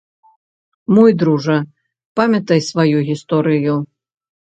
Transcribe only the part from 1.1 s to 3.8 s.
дружа, памятай сваю гісторыю.